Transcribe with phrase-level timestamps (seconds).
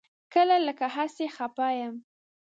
[0.33, 1.95] کله لکه هسې خپه یم.